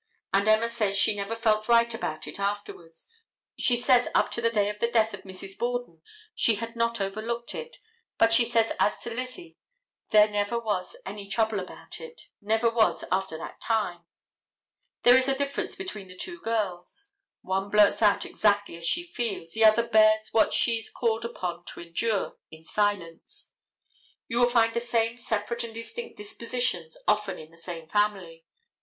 [0.33, 2.95] And Emma says she never felt right about it afterward.
[3.59, 5.59] She says up to the day of the death of Mrs.
[5.59, 6.01] Borden
[6.33, 7.77] she had not overlooked it,
[8.17, 9.59] but she says as to Lizzie
[10.09, 14.07] there never was any trouble about it—never was after that time.
[15.03, 17.09] There is a difference between the two girls.
[17.43, 21.63] One blurts out exactly as she feels, the other bears what she is called upon
[21.65, 23.51] to endure in silence.
[24.27, 28.47] You will find the same separate and distinct dispositions often in the same family.